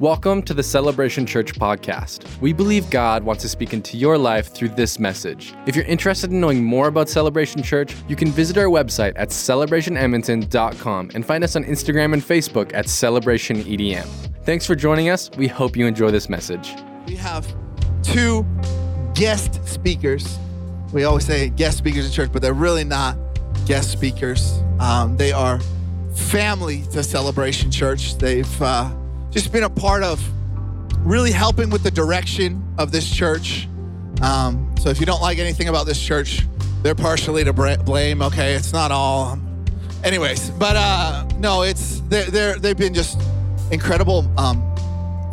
[0.00, 2.40] Welcome to the Celebration Church podcast.
[2.40, 5.54] We believe God wants to speak into your life through this message.
[5.66, 9.30] If you're interested in knowing more about Celebration Church, you can visit our website at
[9.30, 14.06] celebrationedmonton.com and find us on Instagram and Facebook at celebrationedm.
[14.44, 15.32] Thanks for joining us.
[15.36, 16.76] We hope you enjoy this message.
[17.08, 17.52] We have
[18.04, 18.46] two
[19.16, 20.38] guest speakers.
[20.92, 23.18] We always say guest speakers in church, but they're really not
[23.66, 24.62] guest speakers.
[24.78, 25.58] Um, they are
[26.14, 28.16] family to Celebration Church.
[28.16, 28.94] They've uh,
[29.30, 30.22] just been a part of
[31.06, 33.68] really helping with the direction of this church.
[34.22, 36.46] Um, so if you don't like anything about this church,
[36.82, 38.22] they're partially to blame.
[38.22, 39.38] Okay, it's not all.
[40.04, 43.20] Anyways, but uh, no, it's they're, they're they've been just
[43.70, 44.30] incredible.
[44.38, 44.62] Um,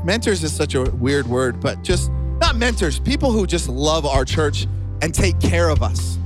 [0.03, 4.25] mentors is such a weird word, but just not mentors, people who just love our
[4.25, 4.67] church
[5.01, 6.17] and take care of us.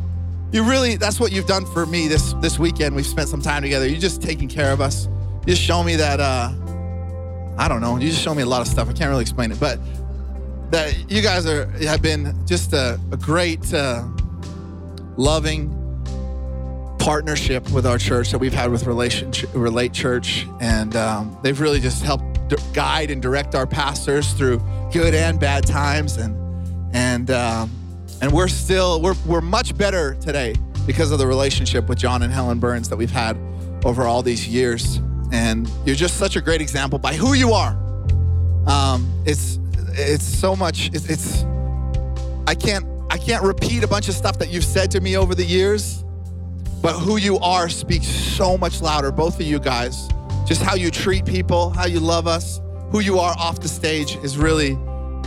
[0.51, 2.95] You really, that's what you've done for me this this weekend.
[2.95, 3.87] We've spent some time together.
[3.87, 5.07] You're just taking care of us.
[5.41, 6.53] You just show me that uh,
[7.59, 7.97] I don't know.
[7.97, 8.89] You just show me a lot of stuff.
[8.89, 9.79] I can't really explain it, but
[10.71, 14.07] that you guys are have been just a, a great, uh,
[15.17, 15.75] loving
[16.99, 21.81] partnership with our church that we've had with relationship, Relate Church, and um, they've really
[21.81, 22.23] just helped
[22.73, 24.59] guide and direct our pastors through
[24.93, 26.37] good and bad times, and
[26.95, 27.69] and um,
[28.21, 32.31] and we're still we're we're much better today because of the relationship with John and
[32.31, 33.37] Helen Burns that we've had
[33.83, 37.77] over all these years and you're just such a great example by who you are.
[38.67, 39.59] Um, it's
[39.93, 40.89] it's so much.
[40.93, 41.43] It's, it's
[42.47, 45.35] I can't I can't repeat a bunch of stuff that you've said to me over
[45.35, 46.03] the years,
[46.81, 49.11] but who you are speaks so much louder.
[49.11, 50.07] Both of you guys,
[50.45, 54.17] just how you treat people, how you love us, who you are off the stage
[54.17, 54.77] is really.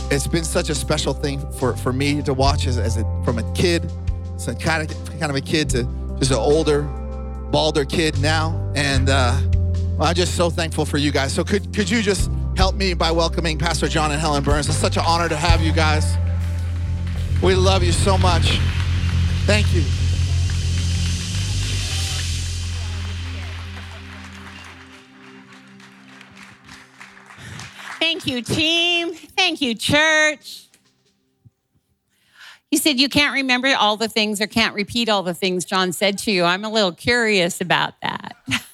[0.09, 3.37] It's been such a special thing for, for me to watch as, as a, from
[3.37, 3.91] a kid,
[4.59, 5.87] kind of kind of a kid to
[6.19, 6.81] just an older,
[7.51, 9.09] balder kid now, and.
[9.09, 9.39] Uh,
[9.97, 11.33] well, I'm just so thankful for you guys.
[11.33, 14.67] So could, could you just help me by welcoming Pastor John and Helen Burns?
[14.67, 16.17] It's such an honor to have you guys.
[17.43, 18.57] We love you so much.
[19.45, 19.83] Thank you.
[27.99, 29.13] Thank you, team.
[29.13, 30.67] Thank you, church.
[32.71, 35.93] You said you can't remember all the things or can't repeat all the things John
[35.93, 36.43] said to you.
[36.43, 38.35] I'm a little curious about that.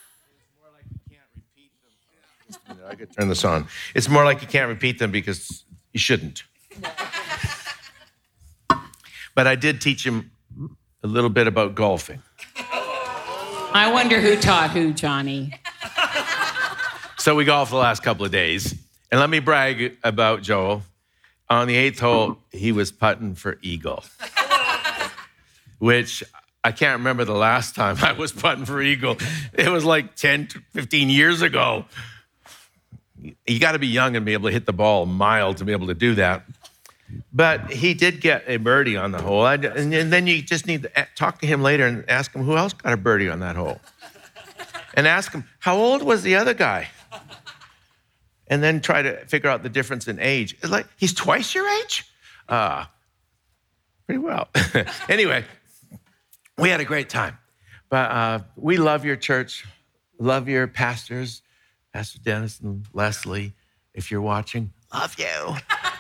[2.90, 3.68] I could turn this on.
[3.94, 5.64] It's more like you can't repeat them because
[5.94, 6.44] you shouldn't.
[9.36, 10.32] but I did teach him
[11.04, 12.24] a little bit about golfing.
[13.72, 15.54] I wonder who taught who, Johnny.
[17.20, 18.74] So we golfed the last couple of days.
[19.12, 20.82] And let me brag about Joel.
[21.48, 24.04] On the eighth hole, he was putting for eagle,
[25.80, 26.24] which
[26.64, 29.18] I can't remember the last time I was putting for eagle.
[29.54, 31.86] It was like 10, 15 years ago
[33.48, 35.66] you got to be young and be able to hit the ball a mile to
[35.66, 36.44] be able to do that.
[37.34, 39.46] But he did get a birdie on the hole.
[39.46, 42.74] And then you just need to talk to him later and ask him who else
[42.74, 43.80] got a birdie on that hole.
[44.94, 46.90] And ask him, how old was the other guy?
[48.48, 50.56] And then try to figure out the difference in age.
[50.62, 52.06] It's like, he's twice your age?
[52.48, 52.86] Uh,
[54.08, 54.50] pretty well.
[55.10, 55.46] anyway,
[56.58, 57.38] we had a great time.
[57.90, 59.66] But uh, we love your church,
[60.20, 61.42] love your pastors.
[61.94, 63.54] Pastor Dennis and Leslie,
[63.94, 65.56] if you're watching, love you.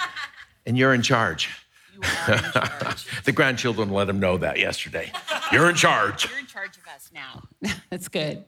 [0.66, 1.50] and you're in charge.
[1.94, 3.22] You are in charge.
[3.25, 5.11] the grandchildren let him know that yesterday.
[5.51, 6.29] You're in charge.
[6.29, 7.44] You're in charge of us now.
[7.89, 8.45] That's good.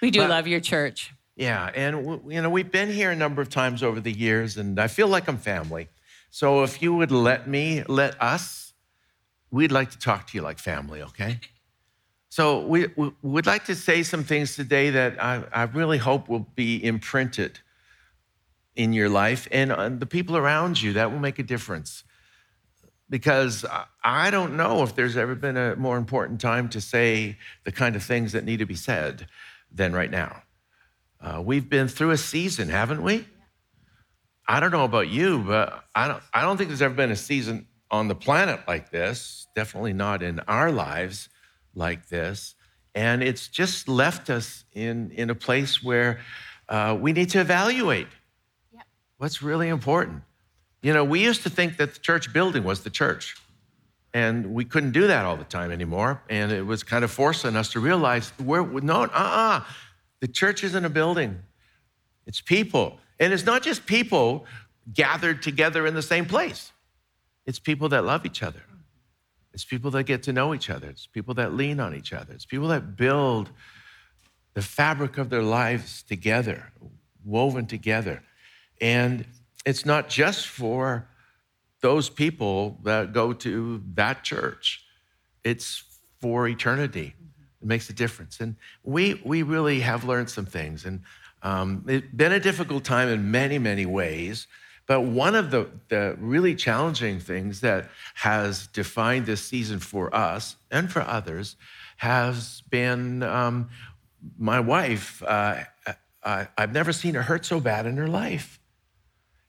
[0.00, 1.12] We do but, love your church.
[1.36, 4.78] Yeah, and you know we've been here a number of times over the years, and
[4.80, 5.88] I feel like I'm family.
[6.30, 8.74] So if you would let me, let us,
[9.50, 11.40] we'd like to talk to you like family, okay?
[12.38, 12.86] So we,
[13.22, 17.58] would like to say some things today that I, I really hope will be imprinted
[18.76, 20.92] in your life and on the people around you.
[20.92, 22.04] That will make a difference.
[23.10, 23.66] Because
[24.04, 27.96] I don't know if there's ever been a more important time to say the kind
[27.96, 29.26] of things that need to be said
[29.72, 30.44] than right now.
[31.20, 33.26] Uh, we've been through a season, haven't we?
[34.46, 37.16] I don't know about you, but I don't, I don't think there's ever been a
[37.16, 41.30] season on the planet like this, definitely not in our lives
[41.78, 42.54] like this.
[42.94, 46.20] And it's just left us in, in a place where
[46.68, 48.08] uh, we need to evaluate
[48.74, 48.84] yep.
[49.18, 50.22] what's really important.
[50.82, 53.36] You know, we used to think that the church building was the church.
[54.14, 56.22] And we couldn't do that all the time anymore.
[56.28, 59.64] And it was kind of forcing us to realize we're no, uh-uh.
[60.20, 61.38] The church isn't a building.
[62.26, 62.98] It's people.
[63.20, 64.46] And it's not just people
[64.92, 66.72] gathered together in the same place.
[67.46, 68.62] It's people that love each other.
[69.52, 70.88] It's people that get to know each other.
[70.88, 72.32] It's people that lean on each other.
[72.32, 73.50] It's people that build
[74.54, 76.72] the fabric of their lives together,
[77.24, 78.22] woven together.
[78.80, 79.24] And
[79.64, 81.08] it's not just for
[81.80, 84.84] those people that go to that church,
[85.44, 85.84] it's
[86.20, 87.14] for eternity.
[87.60, 88.40] It makes a difference.
[88.40, 90.84] And we, we really have learned some things.
[90.84, 91.02] And
[91.42, 94.46] um, it's been a difficult time in many, many ways.
[94.88, 100.56] But one of the, the really challenging things that has defined this season for us
[100.70, 101.56] and for others
[101.98, 103.68] has been um,
[104.38, 105.22] my wife.
[105.22, 105.56] Uh,
[106.24, 108.58] I, I've never seen her hurt so bad in her life.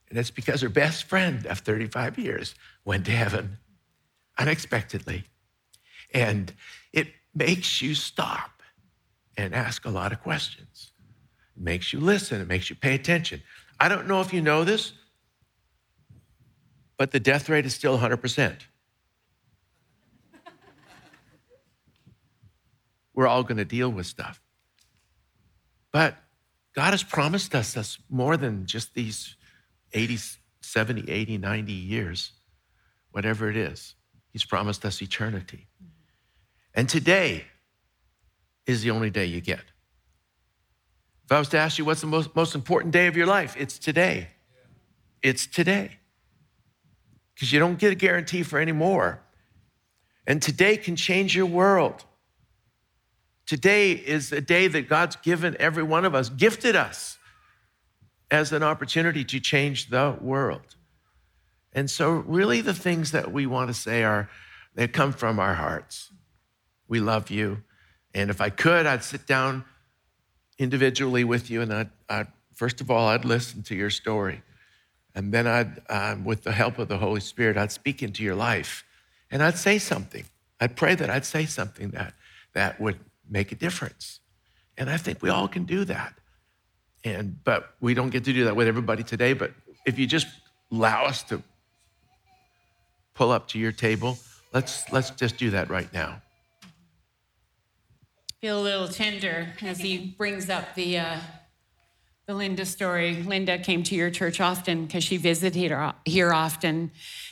[0.10, 2.54] And it's because her best friend of 35 years
[2.84, 3.60] went to heaven
[4.38, 5.24] unexpectedly.
[6.14, 6.52] And
[6.92, 8.62] it makes you stop
[9.38, 10.92] and ask a lot of questions.
[11.56, 13.42] It makes you listen, it makes you pay attention.
[13.80, 14.94] I don't know if you know this,
[17.00, 18.60] but the death rate is still 100%.
[23.14, 24.42] We're all going to deal with stuff.
[25.94, 26.18] But
[26.76, 29.38] God has promised us, more than just these
[29.94, 30.18] 80,
[30.62, 32.34] 70, 80, 90 years,
[33.12, 33.96] whatever it is.
[34.34, 35.68] He's promised us eternity.
[36.76, 37.46] And today
[38.66, 39.64] is the only day you get.
[41.24, 43.56] If I was to ask you what's the most, most important day of your life,
[43.58, 44.28] it's today.
[45.22, 46.00] It's today.
[47.40, 49.22] Because you don't get a guarantee for any more.
[50.28, 52.04] And today can change your world.
[53.46, 57.18] Today is a day that God's given every one of us, gifted us
[58.30, 60.76] as an opportunity to change the world.
[61.72, 64.30] And so, really, the things that we want to say are,
[64.76, 66.12] they come from our hearts.
[66.90, 67.64] We love you.
[68.14, 69.64] And if I could, I'd sit down
[70.58, 74.44] individually with you and I'd, I'd first of all, I'd listen to your story.
[75.16, 78.36] And then I'd, um, with the help of the Holy Spirit, I'd speak into your
[78.36, 78.84] life
[79.32, 80.26] and I'd say something.
[80.60, 82.14] I'd pray that I'd say something that,
[82.54, 84.20] that would make a difference.
[84.78, 86.14] And I think we all can do that.
[87.04, 89.34] And but we don't get to do that with everybody today.
[89.34, 89.52] But
[89.86, 90.28] if you just
[90.72, 91.42] allow us to
[93.14, 94.18] pull up to your table,
[94.54, 96.22] let's let's just do that right now.
[98.42, 101.20] Feel a little tender as he brings up the uh,
[102.30, 103.24] the Linda story.
[103.24, 105.56] Linda came to your church often because she visited
[106.06, 106.92] here often.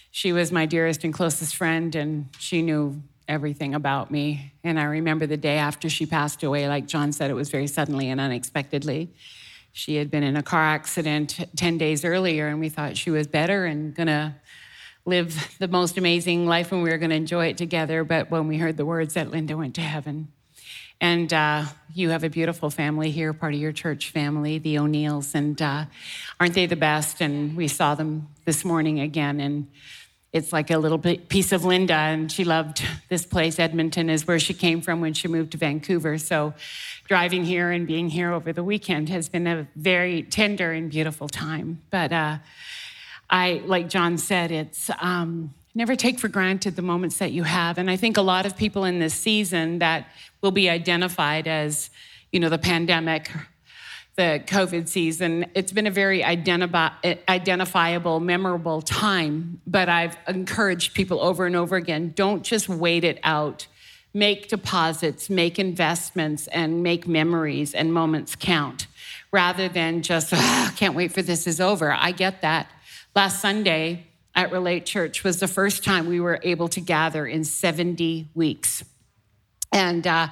[0.09, 4.53] She was my dearest and closest friend, and she knew everything about me.
[4.63, 7.67] And I remember the day after she passed away, like John said, it was very
[7.67, 9.13] suddenly and unexpectedly.
[9.71, 13.27] She had been in a car accident 10 days earlier, and we thought she was
[13.27, 14.35] better and gonna
[15.05, 18.03] live the most amazing life and we were gonna enjoy it together.
[18.03, 20.29] But when we heard the words that Linda went to heaven,
[20.99, 25.35] and uh, you have a beautiful family here, part of your church family, the O'Neills,
[25.35, 25.85] and uh,
[26.39, 27.21] aren't they the best?
[27.21, 29.67] And we saw them this morning again, and
[30.33, 33.59] it's like a little piece of Linda, and she loved this place.
[33.59, 36.17] Edmonton is where she came from when she moved to Vancouver.
[36.17, 36.53] So,
[37.07, 41.29] driving here and being here over the weekend has been a very tender and beautiful
[41.29, 41.81] time.
[41.89, 42.37] But uh,
[43.29, 47.77] I, like John said, it's um, never take for granted the moments that you have.
[47.77, 50.07] And I think a lot of people in this season that
[50.41, 51.89] will be identified as,
[52.31, 53.29] you know, the pandemic
[54.17, 55.45] the COVID season.
[55.53, 62.13] It's been a very identifiable, memorable time, but I've encouraged people over and over again
[62.15, 63.67] don't just wait it out.
[64.15, 68.87] Make deposits, make investments, and make memories and moments count
[69.31, 70.31] rather than just,
[70.77, 71.91] can't wait for this is over.
[71.91, 72.71] I get that.
[73.15, 77.43] Last Sunday at Relate Church was the first time we were able to gather in
[77.43, 78.83] 70 weeks.
[79.77, 80.29] And uh,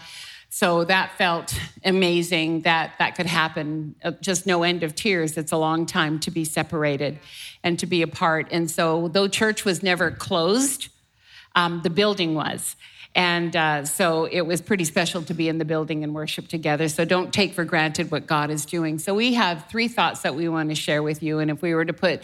[0.49, 3.93] so that felt amazing that that could happen.
[4.03, 5.37] Uh, just no end of tears.
[5.37, 7.19] It's a long time to be separated
[7.63, 8.47] and to be apart.
[8.49, 10.87] And so, though church was never closed,
[11.53, 12.75] um, the building was.
[13.13, 16.89] And uh, so it was pretty special to be in the building and worship together.
[16.89, 18.97] So don't take for granted what God is doing.
[18.99, 21.39] So we have three thoughts that we want to share with you.
[21.39, 22.23] And if we were to put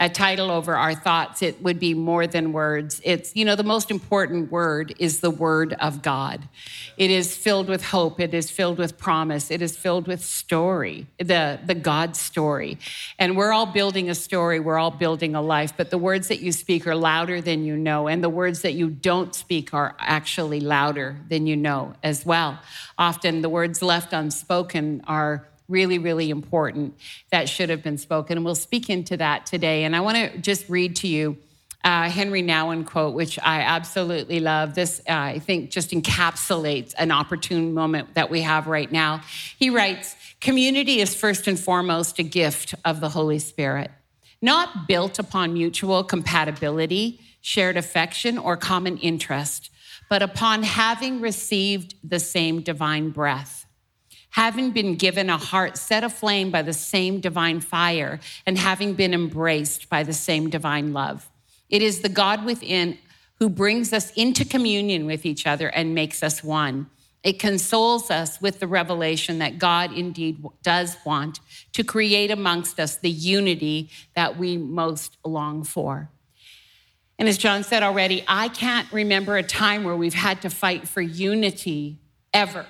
[0.00, 3.00] a title over our thoughts, it would be more than words.
[3.02, 6.48] It's, you know, the most important word is the word of God.
[6.96, 8.20] It is filled with hope.
[8.20, 9.50] It is filled with promise.
[9.50, 12.78] It is filled with story, the, the God story.
[13.18, 14.60] And we're all building a story.
[14.60, 15.72] We're all building a life.
[15.76, 18.06] But the words that you speak are louder than you know.
[18.06, 22.60] And the words that you don't speak are actually louder than you know as well.
[22.96, 26.96] Often the words left unspoken are really, really important
[27.30, 28.38] that should have been spoken.
[28.38, 29.84] And we'll speak into that today.
[29.84, 31.36] And I want to just read to you
[31.84, 34.74] uh, Henry Nouwen quote, which I absolutely love.
[34.74, 39.22] This, uh, I think, just encapsulates an opportune moment that we have right now.
[39.58, 43.90] He writes Community is first and foremost a gift of the Holy Spirit,
[44.42, 49.70] not built upon mutual compatibility, shared affection, or common interest,
[50.08, 53.66] but upon having received the same divine breath
[54.30, 59.14] having been given a heart set aflame by the same divine fire and having been
[59.14, 61.30] embraced by the same divine love.
[61.68, 62.98] It is the God within
[63.38, 66.90] who brings us into communion with each other and makes us one.
[67.22, 71.40] It consoles us with the revelation that God indeed does want
[71.72, 76.10] to create amongst us the unity that we most long for.
[77.18, 80.86] And as John said already, I can't remember a time where we've had to fight
[80.86, 81.98] for unity
[82.32, 82.66] ever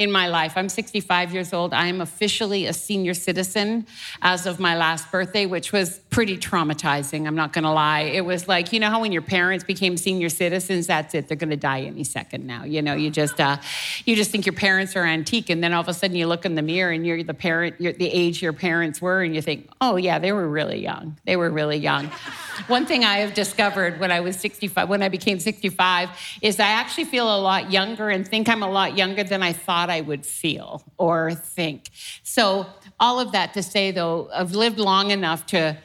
[0.00, 0.54] in my life.
[0.56, 1.74] I'm 65 years old.
[1.74, 3.86] I am officially a senior citizen
[4.22, 7.26] as of my last birthday, which was pretty traumatizing.
[7.26, 8.00] I'm not going to lie.
[8.00, 11.28] It was like, you know how when your parents became senior citizens, that's it.
[11.28, 12.64] They're going to die any second now.
[12.64, 13.58] You know, you just uh,
[14.06, 16.46] you just think your parents are antique, and then all of a sudden you look
[16.46, 19.42] in the mirror and you're the parent, you're the age your parents were, and you
[19.42, 21.18] think, oh yeah, they were really young.
[21.26, 22.06] They were really young.
[22.68, 26.08] One thing I have discovered when I was 65, when I became 65,
[26.40, 29.52] is I actually feel a lot younger and think I'm a lot younger than I
[29.52, 31.90] thought I would feel or think.
[32.22, 32.66] So,
[32.98, 35.76] all of that to say, though, I've lived long enough to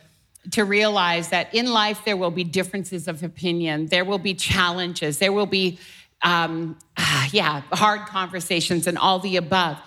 [0.51, 5.17] to realize that in life there will be differences of opinion, there will be challenges,
[5.17, 5.79] there will be,
[6.21, 6.77] um,
[7.31, 9.77] yeah, hard conversations and all the above.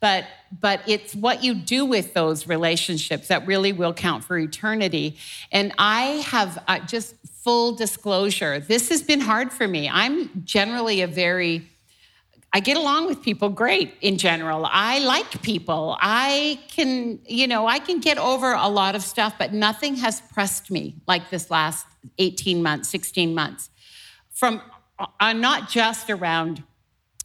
[0.00, 0.24] But
[0.60, 5.16] but it's what you do with those relationships that really will count for eternity.
[5.50, 9.88] And i have uh, just full disclosure this has been hard for me.
[9.88, 11.66] I'm generally a very
[12.56, 14.66] I get along with people great in general.
[14.66, 15.98] I like people.
[16.00, 20.22] I can, you know, I can get over a lot of stuff, but nothing has
[20.32, 21.86] pressed me like this last
[22.16, 23.68] 18 months, 16 months.
[24.30, 24.62] From
[24.98, 26.62] uh, not just around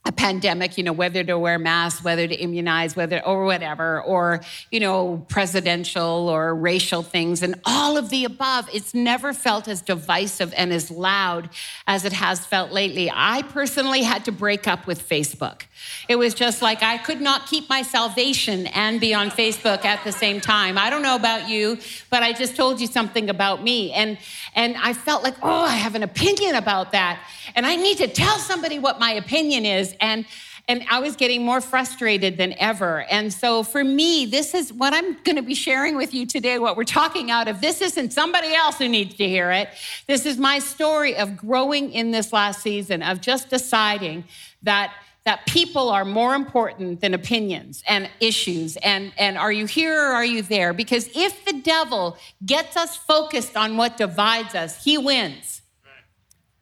[0.04, 4.42] a pandemic, you know, whether to wear masks, whether to immunize, whether or whatever, or,
[4.72, 8.68] you know, presidential or racial things and all of the above.
[8.74, 11.52] It's never felt as divisive and as loud
[11.86, 13.12] as it has felt lately.
[13.14, 15.64] I personally had to break up with Facebook.
[16.10, 20.04] It was just like I could not keep my salvation and be on Facebook at
[20.04, 20.80] the same time.
[20.80, 21.78] I don't know about you,
[22.10, 23.92] but I just told you something about me.
[23.92, 24.18] And
[24.56, 27.26] and I felt like, oh, I have an opinion about that.
[27.56, 29.96] And I need to tell somebody what my opinion is.
[30.00, 30.26] And
[30.68, 33.02] and I was getting more frustrated than ever.
[33.10, 36.60] And so for me, this is what I'm going to be sharing with you today,
[36.60, 37.62] what we're talking out of.
[37.62, 39.70] This isn't somebody else who needs to hear it.
[40.08, 44.24] This is my story of growing in this last season, of just deciding
[44.64, 44.94] that
[45.24, 48.76] that people are more important than opinions and issues.
[48.78, 50.74] And, and are you here or are you there?
[50.74, 55.62] Because if the devil gets us focused on what divides us he wins.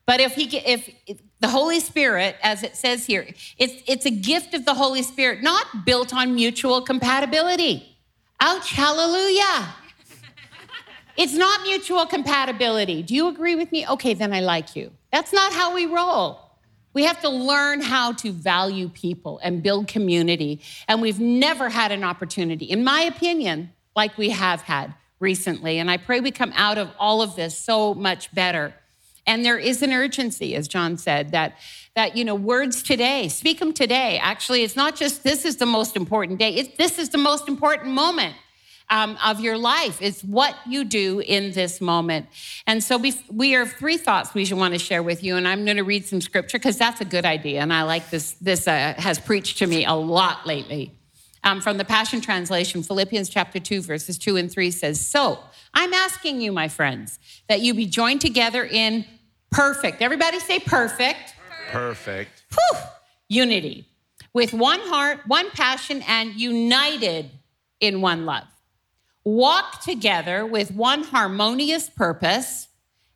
[0.06, 0.89] But if he if,
[1.39, 3.25] the holy spirit as it says here
[3.58, 7.98] it's, it's a gift of the holy spirit not built on mutual compatibility.
[8.42, 9.44] Ouch hallelujah.
[11.18, 13.04] It's not mutual compatibility.
[13.04, 13.86] Do you agree with me?
[13.88, 14.92] Okay then i like you.
[15.12, 16.49] That's not how we roll
[17.00, 20.60] we have to learn how to value people and build community.
[20.86, 25.79] And we've never had an opportunity, in my opinion, like we have had recently.
[25.79, 28.74] And I pray we come out of all of this so much better.
[29.25, 31.58] And there is an urgency, as John said, that
[31.96, 35.65] that you know words today speak them today actually it's not just this is the
[35.65, 38.36] most important day it's this is the most important moment
[38.89, 40.01] um, of your life.
[40.01, 42.27] It's what you do in this moment.
[42.65, 45.36] And so we, we have three thoughts we should want to share with you.
[45.36, 47.62] And I'm going to read some scripture because that's a good idea.
[47.62, 48.34] And I like this.
[48.34, 50.96] This uh, has preached to me a lot lately.
[51.43, 55.39] Um, from the Passion Translation, Philippians chapter 2, verses 2 and 3 says, So
[55.74, 57.17] I'm asking you, my friends,
[57.48, 59.05] that you be joined together in
[59.50, 60.01] perfect.
[60.01, 61.36] Everybody say perfect.
[61.72, 62.43] Perfect.
[62.51, 62.79] Whew,
[63.29, 63.88] unity
[64.34, 67.29] with one heart, one passion, and united
[67.79, 68.48] in one love
[69.24, 72.68] walk together with one harmonious purpose,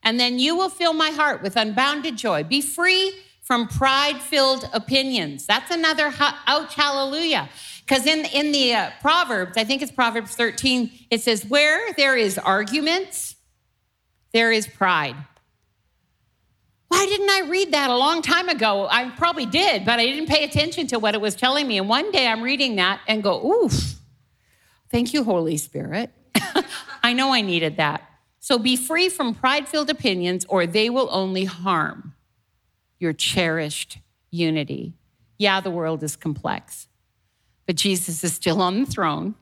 [0.04, 2.44] and then you will fill my heart with unbounded joy.
[2.44, 5.46] Be free from pride filled opinions.
[5.46, 6.14] That's another
[6.48, 7.50] ouch, hallelujah.
[7.86, 12.16] Because in, in the uh, Proverbs, I think it's Proverbs 13, it says, Where there
[12.16, 13.36] is arguments,
[14.32, 15.16] there is pride.
[16.88, 18.88] Why didn't I read that a long time ago?
[18.90, 21.80] I probably did, but I didn't pay attention to what it was telling me.
[21.80, 23.96] And one day I'm reading that and go, oof,
[24.94, 26.12] Thank you, Holy Spirit.
[27.04, 28.08] I know I needed that.
[28.40, 32.14] So be free from pride filled opinions, or they will only harm
[33.00, 33.98] your cherished
[34.30, 34.94] unity.
[35.40, 36.90] Yeah, the world is complex,
[37.66, 39.34] but Jesus is still on the throne.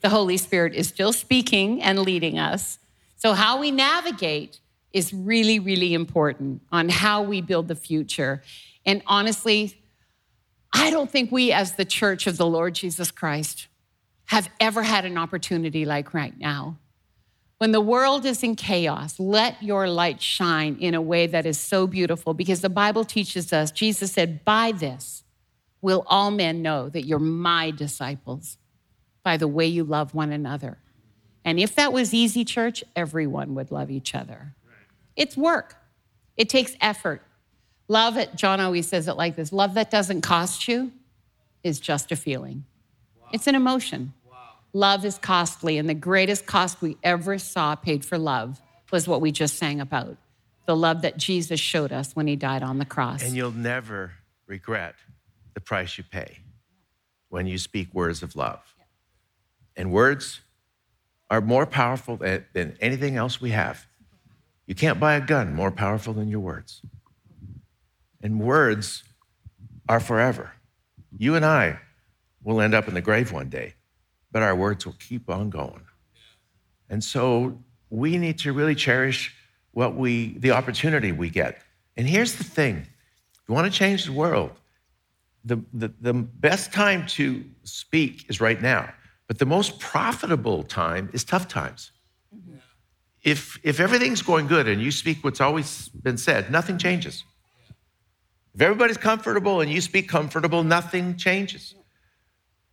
[0.00, 2.78] The Holy Spirit is still speaking and leading us.
[3.16, 4.60] So, how we navigate
[4.94, 8.42] is really, really important on how we build the future.
[8.86, 9.78] And honestly,
[10.72, 13.66] I don't think we, as the church of the Lord Jesus Christ,
[14.26, 16.78] have ever had an opportunity like right now.
[17.58, 21.58] When the world is in chaos, let your light shine in a way that is
[21.58, 25.24] so beautiful because the Bible teaches us, Jesus said, by this
[25.80, 28.58] will all men know that you're my disciples
[29.22, 30.78] by the way you love one another.
[31.44, 34.54] And if that was easy, church, everyone would love each other.
[35.14, 35.76] It's work,
[36.36, 37.22] it takes effort.
[37.88, 40.92] Love it, John always says it like this love that doesn't cost you
[41.62, 42.64] is just a feeling,
[43.32, 44.12] it's an emotion.
[44.72, 48.60] Love is costly, and the greatest cost we ever saw paid for love
[48.92, 50.16] was what we just sang about
[50.66, 53.22] the love that Jesus showed us when he died on the cross.
[53.22, 54.12] And you'll never
[54.46, 54.96] regret
[55.54, 56.40] the price you pay
[57.28, 58.74] when you speak words of love.
[59.76, 60.40] And words
[61.30, 63.86] are more powerful than, anything else we have.
[64.66, 66.82] You can't buy a gun more powerful than your words.
[68.20, 69.04] And words
[69.88, 70.52] are forever.
[71.16, 71.78] You and I
[72.46, 73.74] will end up in the grave one day,
[74.30, 75.84] but our words will keep on going.
[76.88, 77.58] And so
[77.90, 79.34] we need to really cherish
[79.72, 81.60] what we the opportunity we get.
[81.96, 82.76] And here's the thing.
[82.76, 84.52] If you want to change the world,
[85.44, 88.92] the, the, the best time to speak is right now.
[89.26, 91.90] But the most profitable time is tough times.
[92.34, 92.58] Mm-hmm.
[93.22, 97.24] If, if everything's going good and you speak what's always been said, nothing changes.
[98.54, 101.74] If everybody's comfortable and you speak comfortable, nothing changes.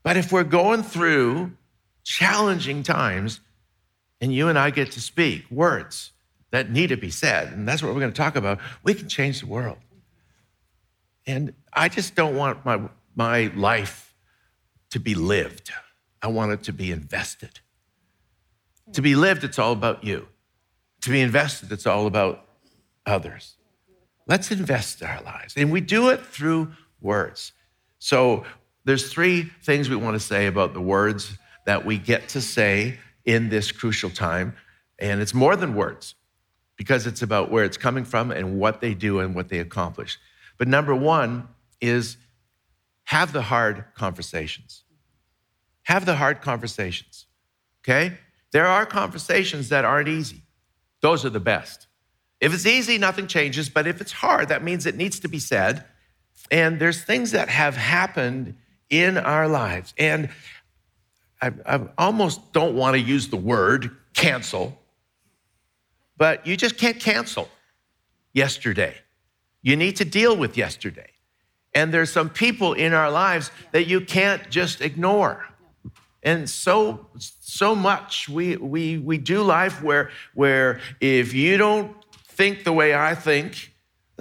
[0.03, 1.53] But if we're going through
[2.03, 3.39] challenging times
[4.19, 6.12] and you and I get to speak words
[6.51, 9.10] that need to be said, and that's what we're going to talk about, we can
[9.10, 9.77] change the world.
[11.25, 12.81] And I just don't want my,
[13.15, 14.13] my life
[14.91, 15.72] to be lived.
[16.22, 17.60] I want it to be invested.
[18.91, 20.27] To be lived, it's all about you.
[21.01, 22.45] To be invested, it's all about
[23.05, 23.55] others.
[24.27, 25.55] Let's invest our lives.
[25.57, 27.53] And we do it through words.
[28.00, 28.45] So
[28.86, 33.00] there's three things we want to say about the words that we get to say
[33.25, 34.56] in this crucial time.
[35.00, 36.16] And it's more than words
[36.75, 40.20] because it's about where it's coming from and what they do and what they accomplish.
[40.58, 41.48] But number one
[41.82, 42.18] is
[43.06, 44.84] have the hard conversations.
[45.84, 47.25] Have the hard conversations,
[47.82, 48.18] okay?
[48.52, 50.44] There are conversations that aren't easy,
[51.02, 51.88] those are the best.
[52.40, 55.39] If it's easy, nothing changes, but if it's hard, that means it needs to be
[55.39, 55.86] said.
[56.52, 58.56] And there's things that have happened
[58.89, 59.93] in our lives.
[59.98, 60.30] And
[61.41, 64.80] I, I almost don't want to use the word cancel,
[66.17, 67.50] but you just can't cancel
[68.34, 68.96] yesterday.
[69.62, 71.10] You need to deal with yesterday.
[71.76, 75.46] And there's some people in our lives that you can't just ignore.
[76.22, 81.96] And so so much we we we do life where where if you don't
[82.28, 83.72] think the way I think,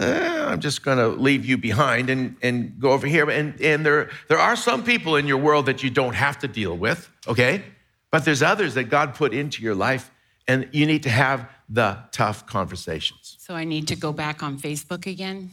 [0.02, 3.28] eh, I'm just going to leave you behind and, and go over here.
[3.30, 6.48] And, and there, there are some people in your world that you don't have to
[6.48, 7.62] deal with, okay?
[8.10, 10.10] But there's others that God put into your life,
[10.46, 13.36] and you need to have the tough conversations.
[13.40, 15.50] So I need to go back on Facebook again?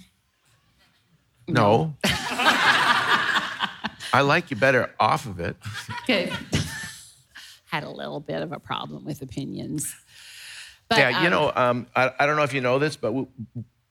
[1.48, 1.96] No.
[4.12, 5.56] I like you better off of it.
[6.06, 6.34] Good.
[7.68, 9.96] Had a little bit of a problem with opinions.
[10.90, 13.14] But, yeah, you um, know, um, I, I don't know if you know this, but
[13.14, 13.28] we,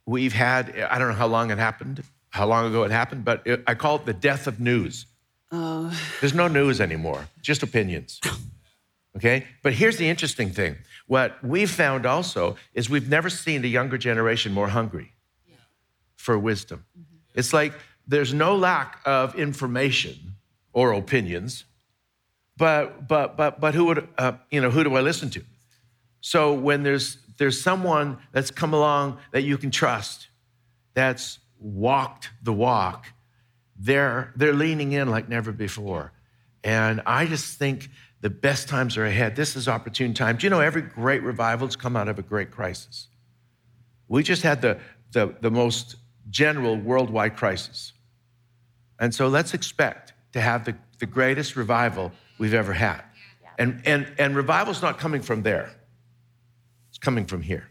[0.08, 3.46] we've had, I don't know how long it happened, how long ago it happened, but
[3.46, 5.04] it, I call it the death of news.
[5.52, 5.94] Oh.
[6.20, 8.20] There's no news anymore, just opinions.
[9.16, 9.46] Okay?
[9.62, 10.76] But here's the interesting thing.
[11.08, 15.12] What we've found also is we've never seen the younger generation more hungry
[16.16, 16.84] for wisdom.
[17.34, 17.72] It's like
[18.06, 20.36] there's no lack of information
[20.72, 21.64] or opinions,
[22.56, 25.42] but but but but who would uh, you know who do I listen to?
[26.20, 30.28] So when there's there's someone that's come along that you can trust,
[30.94, 33.06] that's walked the walk,
[33.76, 36.12] they're they're leaning in like never before.
[36.64, 37.88] And I just think
[38.20, 39.36] the best times are ahead.
[39.36, 40.36] This is opportune time.
[40.36, 43.06] Do you know every great revival's come out of a great crisis?
[44.08, 44.78] We just had the,
[45.12, 45.96] the, the most
[46.30, 47.92] general worldwide crisis.
[48.98, 53.02] And so let's expect to have the, the greatest revival we've ever had.
[53.58, 55.70] And, and, and revival's not coming from there,
[56.98, 57.68] it's coming from here.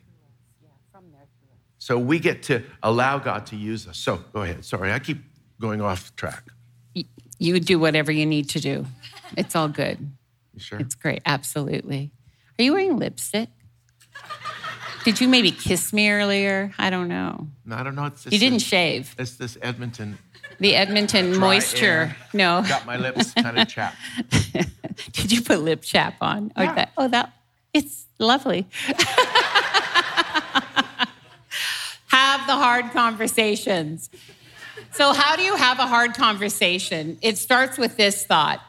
[1.80, 3.98] So we get to allow God to use us.
[3.98, 4.66] So go ahead.
[4.66, 5.20] Sorry, I keep
[5.62, 6.44] going off track.
[7.40, 8.86] you do whatever you need to do.
[9.38, 9.98] It's all good.
[10.54, 10.80] You sure?
[10.80, 11.22] It's great.
[11.26, 12.12] Absolutely.
[12.60, 13.50] Are you wearing lipstick?
[15.06, 16.74] Did you maybe kiss me earlier?
[16.78, 17.48] I don't know.
[17.64, 18.06] No, I don't know.
[18.06, 19.16] It's this, You didn't shave.
[19.18, 20.18] It's this Edmonton.
[20.60, 21.86] The Edmonton dry moisture.
[21.86, 22.18] air.
[22.34, 22.66] No.
[22.68, 23.96] Got my lips kind of chapped.
[25.14, 26.52] Did you put lip chap on?
[26.58, 26.74] Or Yeah.
[26.74, 27.32] that, oh, that
[27.78, 28.66] it's lovely.
[32.08, 34.10] have the hard conversations.
[34.94, 37.18] So, how do you have a hard conversation?
[37.22, 38.62] It starts with this thought.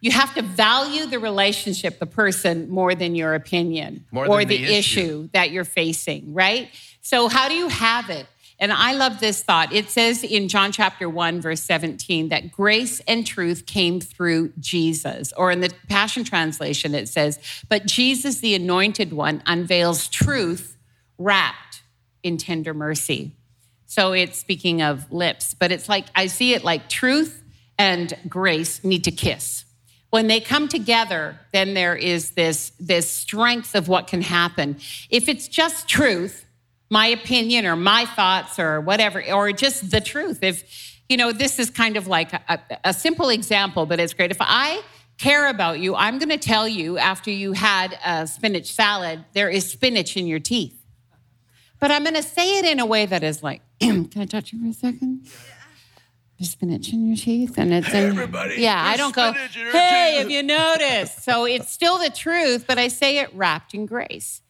[0.00, 4.48] You have to value the relationship, the person, more than your opinion More or than
[4.48, 5.00] the, the issue.
[5.00, 6.70] issue that you're facing, right?
[7.02, 8.26] So, how do you have it?
[8.60, 9.72] And I love this thought.
[9.72, 15.32] It says in John chapter 1, verse 17, that grace and truth came through Jesus.
[15.36, 17.38] Or in the Passion Translation, it says,
[17.68, 20.76] But Jesus, the anointed one, unveils truth
[21.18, 21.82] wrapped
[22.22, 23.32] in tender mercy.
[23.86, 27.42] So it's speaking of lips, but it's like, I see it like truth
[27.78, 29.64] and grace need to kiss.
[30.10, 34.76] When they come together, then there is this, this strength of what can happen.
[35.10, 36.43] If it's just truth,
[37.00, 40.38] my opinion or my thoughts or whatever, or just the truth.
[40.42, 40.56] If,
[41.08, 44.30] you know, this is kind of like a, a simple example, but it's great.
[44.30, 44.80] If I
[45.18, 49.48] care about you, I'm going to tell you after you had a spinach salad, there
[49.50, 50.78] is spinach in your teeth.
[51.80, 54.52] But I'm going to say it in a way that is like, can I touch
[54.52, 55.26] you for a second?
[56.38, 59.30] There's spinach in your teeth, and it's Hey, in, everybody, Yeah, I don't go.
[59.32, 61.22] spinach in your Hey, teeth." have you noticed?
[61.24, 64.42] So it's still the truth, but I say it wrapped in grace.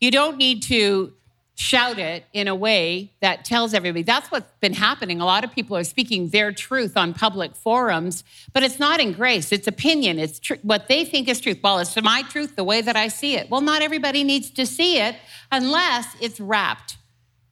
[0.00, 1.12] You don't need to
[1.56, 4.02] shout it in a way that tells everybody.
[4.02, 5.20] That's what's been happening.
[5.20, 9.12] A lot of people are speaking their truth on public forums, but it's not in
[9.12, 9.52] grace.
[9.52, 10.18] It's opinion.
[10.18, 11.60] It's tr- what they think is truth.
[11.62, 13.50] Well, it's my truth the way that I see it.
[13.50, 15.16] Well, not everybody needs to see it
[15.52, 16.96] unless it's wrapped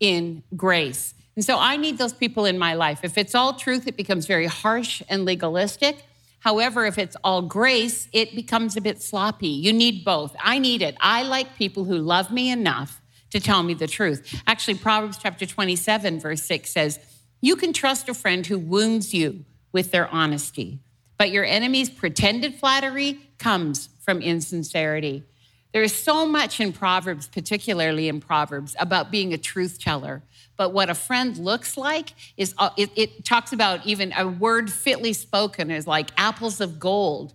[0.00, 1.14] in grace.
[1.36, 3.00] And so I need those people in my life.
[3.04, 6.04] If it's all truth, it becomes very harsh and legalistic.
[6.40, 9.48] However, if it's all grace, it becomes a bit sloppy.
[9.48, 10.34] You need both.
[10.40, 10.96] I need it.
[11.00, 13.00] I like people who love me enough
[13.32, 14.40] to tell me the truth.
[14.46, 16.98] Actually, Proverbs chapter 27, verse 6 says,
[17.40, 20.78] You can trust a friend who wounds you with their honesty,
[21.18, 25.24] but your enemy's pretended flattery comes from insincerity.
[25.72, 30.22] There is so much in Proverbs, particularly in Proverbs, about being a truth teller.
[30.58, 34.70] But what a friend looks like is uh, it, it talks about even a word
[34.70, 37.32] fitly spoken is like apples of gold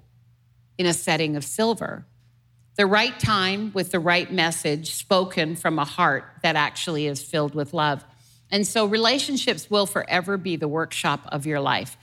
[0.78, 2.06] in a setting of silver.
[2.78, 7.56] The right time with the right message spoken from a heart that actually is filled
[7.56, 8.06] with love.
[8.52, 11.98] And so relationships will forever be the workshop of your life.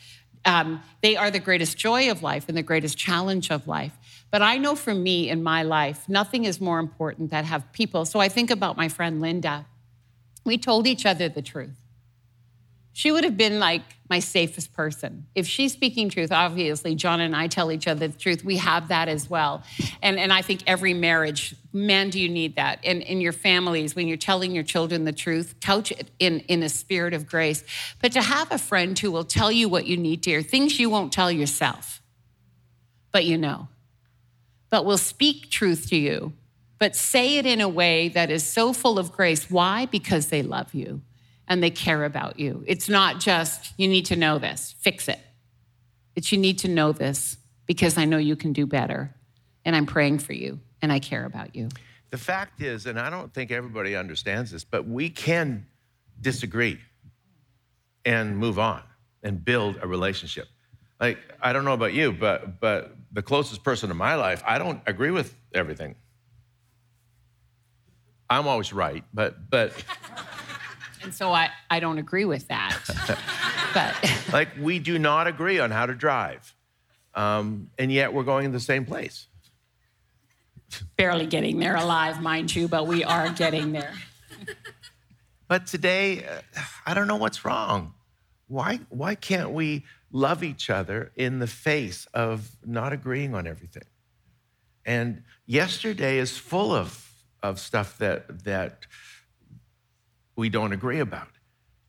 [0.44, 3.92] Um, they are the greatest joy of life and the greatest challenge of life.
[4.32, 8.04] But I know for me in my life, nothing is more important than have people.
[8.04, 9.66] So I think about my friend Linda.
[10.44, 11.83] We told each other the truth.
[12.96, 15.26] She would have been like my safest person.
[15.34, 18.44] If she's speaking truth, obviously, John and I tell each other the truth.
[18.44, 19.64] We have that as well.
[20.00, 22.78] And, and I think every marriage, man, do you need that?
[22.84, 26.62] And in your families, when you're telling your children the truth, couch it in, in
[26.62, 27.64] a spirit of grace.
[28.00, 30.78] But to have a friend who will tell you what you need to hear, things
[30.78, 32.00] you won't tell yourself,
[33.10, 33.66] but you know,
[34.70, 36.32] but will speak truth to you,
[36.78, 39.50] but say it in a way that is so full of grace.
[39.50, 39.86] Why?
[39.86, 41.02] Because they love you
[41.48, 42.64] and they care about you.
[42.66, 45.20] It's not just, you need to know this, fix it.
[46.16, 49.14] It's you need to know this because I know you can do better.
[49.64, 51.68] And I'm praying for you and I care about you.
[52.10, 55.66] The fact is, and I don't think everybody understands this, but we can
[56.20, 56.78] disagree
[58.04, 58.82] and move on
[59.22, 60.46] and build a relationship.
[61.00, 64.58] Like, I don't know about you, but but the closest person in my life, I
[64.58, 65.96] don't agree with everything.
[68.30, 69.72] I'm always right, but but
[71.04, 72.78] And so I, I don't agree with that.
[73.74, 73.94] but
[74.32, 76.54] like we do not agree on how to drive,
[77.14, 79.28] um, and yet we're going in the same place.
[80.96, 83.92] barely getting there alive, mind you, but we are getting there.
[85.46, 87.92] But today, uh, I don't know what's wrong.
[88.48, 93.84] Why, why can't we love each other in the face of not agreeing on everything?
[94.86, 97.12] And yesterday is full of,
[97.42, 98.86] of stuff that, that
[100.36, 101.28] we don't agree about.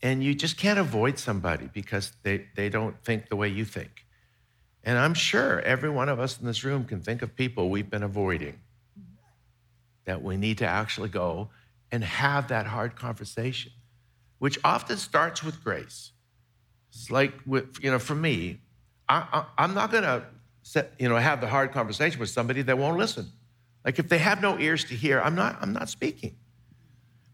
[0.01, 4.05] And you just can't avoid somebody because they, they don't think the way you think.
[4.83, 7.89] And I'm sure every one of us in this room can think of people we've
[7.89, 8.59] been avoiding
[10.05, 11.49] that we need to actually go
[11.91, 13.71] and have that hard conversation,
[14.37, 16.11] which often starts with grace.
[16.89, 18.61] It's like with, you know, for me,
[19.09, 20.25] I, I, am not gonna,
[20.61, 23.31] set, you know, have the hard conversation with somebody that won't listen.
[23.83, 26.35] Like if they have no ears to hear, I'm not, I'm not speaking.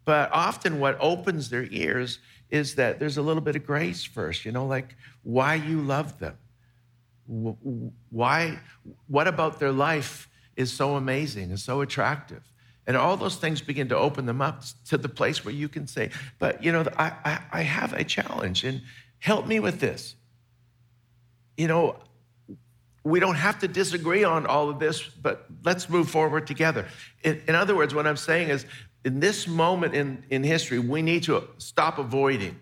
[0.05, 4.45] But often what opens their ears is that there's a little bit of grace first,
[4.45, 6.37] you know, like why you love them.
[8.09, 8.59] Why,
[9.07, 12.43] what about their life is so amazing and so attractive?
[12.87, 15.87] And all those things begin to open them up to the place where you can
[15.87, 16.09] say,
[16.39, 18.81] but you know, I, I, I have a challenge and
[19.19, 20.15] help me with this.
[21.55, 21.95] You know,
[23.03, 26.85] we don't have to disagree on all of this, but let's move forward together.
[27.23, 28.65] In, in other words, what I'm saying is,
[29.03, 32.59] in this moment in, in history, we need to stop avoiding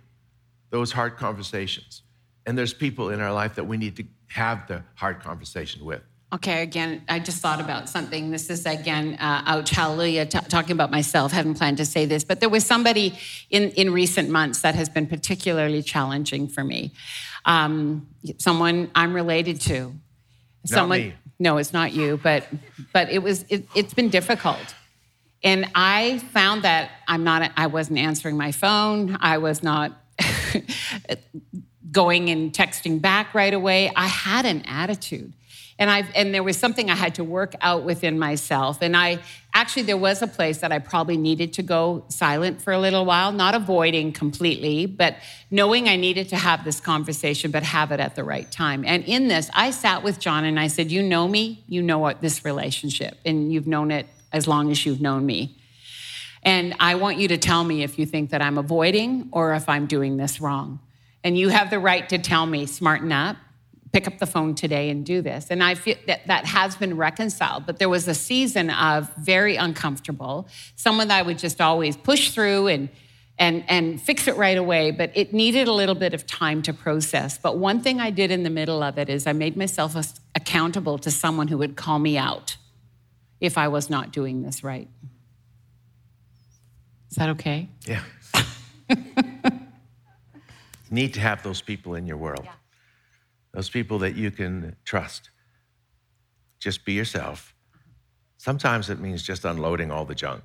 [0.69, 2.03] those hard conversations.
[2.45, 6.01] And there's people in our life that we need to have the hard conversation with.
[6.31, 8.29] Okay, again, I just thought about something.
[8.29, 11.31] This is again, uh, ouch, hallelujah, t- talking about myself.
[11.31, 13.17] Haven't planned to say this, but there was somebody
[13.49, 16.91] in, in recent months that has been particularly challenging for me.
[17.45, 19.91] Um, someone I'm related to.
[20.65, 21.13] Someone, me.
[21.39, 22.47] no, it's not you, but
[22.93, 23.43] but it was.
[23.49, 24.75] It, it's been difficult,
[25.43, 27.51] and I found that I'm not.
[27.55, 29.17] I wasn't answering my phone.
[29.21, 29.93] I was not.
[31.91, 33.91] going and texting back right away.
[33.95, 35.33] I had an attitude.
[35.77, 38.79] And I and there was something I had to work out within myself.
[38.81, 39.19] And I
[39.53, 43.05] actually there was a place that I probably needed to go silent for a little
[43.05, 45.15] while, not avoiding completely, but
[45.49, 48.83] knowing I needed to have this conversation, but have it at the right time.
[48.85, 51.99] And in this, I sat with John and I said, "You know me, you know
[51.99, 55.55] what this relationship, and you've known it as long as you've known me."
[56.43, 59.67] And I want you to tell me if you think that I'm avoiding or if
[59.67, 60.79] I'm doing this wrong.
[61.23, 63.35] And you have the right to tell me, smarten up,
[63.91, 65.47] pick up the phone today and do this.
[65.49, 69.55] And I feel that that has been reconciled, but there was a season of very
[69.55, 72.89] uncomfortable, someone that I would just always push through and
[73.37, 76.73] and and fix it right away, but it needed a little bit of time to
[76.73, 77.37] process.
[77.37, 79.95] But one thing I did in the middle of it is I made myself
[80.35, 82.57] accountable to someone who would call me out
[83.39, 84.87] if I was not doing this right.
[87.09, 87.69] Is that okay?
[87.85, 88.03] Yeah.
[90.91, 92.41] need to have those people in your world.
[92.43, 92.51] Yeah.
[93.53, 95.29] Those people that you can trust.
[96.59, 97.55] Just be yourself.
[98.37, 100.43] Sometimes it means just unloading all the junk.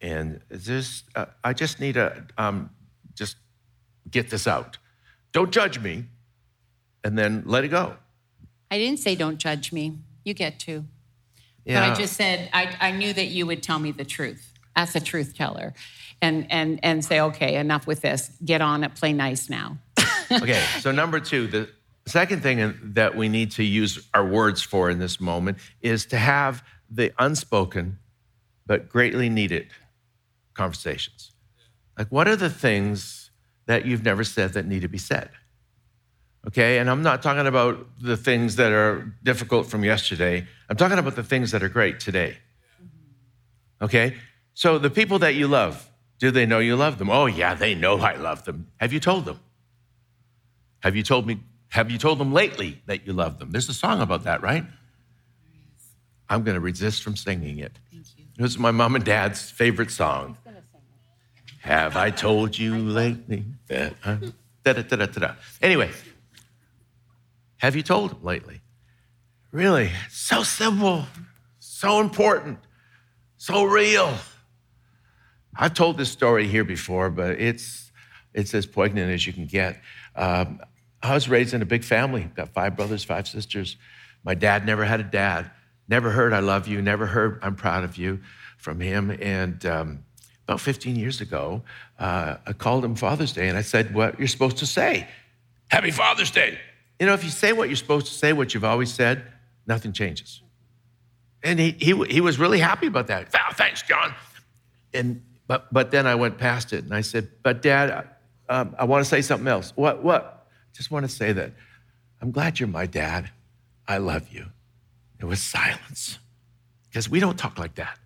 [0.00, 2.70] And this, uh, I just need to um,
[3.14, 3.36] just
[4.10, 4.78] get this out.
[5.32, 6.04] Don't judge me,
[7.04, 7.96] and then let it go.
[8.70, 9.98] I didn't say don't judge me.
[10.24, 10.84] You get to.
[11.68, 11.86] Yeah.
[11.86, 14.96] But I just said I, I knew that you would tell me the truth as
[14.96, 15.74] a truth teller
[16.22, 18.30] and, and, and say, okay, enough with this.
[18.42, 19.76] Get on it, play nice now.
[20.32, 21.68] okay, so number two, the
[22.06, 26.16] second thing that we need to use our words for in this moment is to
[26.16, 27.98] have the unspoken
[28.66, 29.66] but greatly needed
[30.54, 31.32] conversations.
[31.98, 33.30] Like, what are the things
[33.66, 35.28] that you've never said that need to be said?
[36.48, 40.46] Okay, and I'm not talking about the things that are difficult from yesterday.
[40.70, 42.38] I'm talking about the things that are great today.
[43.82, 44.16] Okay,
[44.54, 47.10] so the people that you love, do they know you love them?
[47.10, 48.66] Oh, yeah, they know I love them.
[48.78, 49.38] Have you told them?
[50.80, 51.40] Have you told me?
[51.68, 53.50] Have you told them lately that you love them?
[53.50, 54.64] There's a song about that, right?
[56.30, 57.78] I'm going to resist from singing it.
[57.92, 58.24] Thank you.
[58.38, 60.38] It was my mom and dad's favorite song.
[61.60, 64.14] Have I told you lately that I,
[64.64, 65.34] da, da, da, da, da.
[65.60, 65.90] Anyway,
[67.58, 68.60] have you told him lately?
[69.50, 71.06] Really, so simple,
[71.58, 72.58] so important,
[73.36, 74.12] so real.
[75.54, 77.90] I've told this story here before, but it's
[78.34, 79.80] it's as poignant as you can get.
[80.14, 80.60] Um,
[81.02, 83.76] I was raised in a big family, got five brothers, five sisters.
[84.22, 85.50] My dad never had a dad,
[85.88, 88.20] never heard I love you, never heard I'm proud of you
[88.58, 89.10] from him.
[89.10, 90.04] And um,
[90.46, 91.62] about 15 years ago,
[91.98, 95.08] uh, I called him Father's Day and I said, What you're supposed to say?
[95.68, 96.58] Happy Father's Day.
[97.00, 99.22] You know, if you say what you're supposed to say, what you've always said,
[99.66, 100.42] nothing changes.
[101.42, 103.28] And he, he, he was really happy about that.
[103.34, 104.14] Oh, thanks, John.
[104.92, 108.08] And, but, but then I went past it and I said, But dad,
[108.48, 109.72] um, I want to say something else.
[109.76, 110.02] What?
[110.02, 110.46] What?
[110.72, 111.52] Just want to say that
[112.20, 113.30] I'm glad you're my dad.
[113.86, 114.46] I love you.
[115.20, 116.18] It was silence
[116.88, 117.98] because we don't talk like that.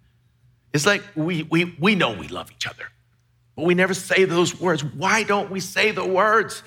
[0.73, 2.85] It's like we, we, we know we love each other,
[3.57, 4.83] but we never say those words.
[4.83, 6.63] Why don't we say the words?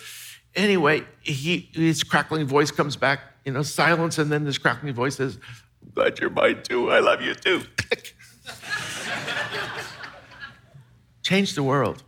[0.56, 5.18] Anyway, he, his crackling voice comes back, you know, silence, and then this crackling voice
[5.18, 5.38] says,
[5.84, 6.91] I'm glad you're mine too.
[6.91, 7.63] I love you too.
[11.24, 12.04] Change the world.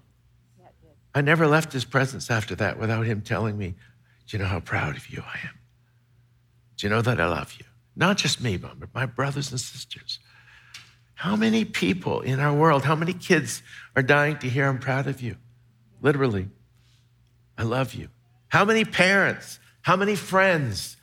[1.14, 3.74] I never left his presence after that without him telling me,
[4.28, 5.56] Do you know how proud of you I am?
[6.78, 7.66] Do you know that I love you?
[7.96, 10.20] Not just me, but my brothers and sisters.
[11.16, 13.64] How many people in our world, how many kids
[13.96, 15.38] are dying to hear I'm proud of you?
[16.00, 16.50] Literally,
[17.58, 18.10] I love you.
[18.50, 20.98] How many parents, how many friends,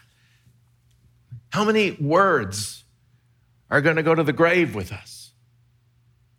[1.51, 2.85] how many words
[3.71, 5.33] are going to go to the grave with us?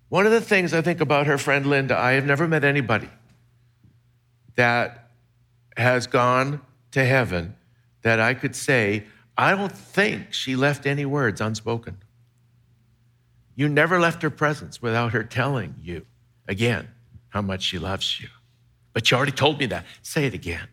[0.09, 3.09] One of the things I think about her friend Linda, I have never met anybody
[4.55, 5.09] that
[5.77, 7.55] has gone to heaven
[8.01, 9.03] that I could say,
[9.37, 11.97] I don't think she left any words unspoken.
[13.55, 16.05] You never left her presence without her telling you
[16.47, 16.89] again
[17.29, 18.29] how much she loves you.
[18.93, 19.85] But you already told me that.
[20.01, 20.67] Say it again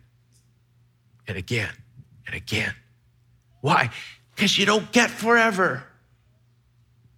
[1.27, 1.73] and again
[2.27, 2.73] and again.
[3.61, 3.89] Why?
[4.35, 5.83] Because you don't get forever,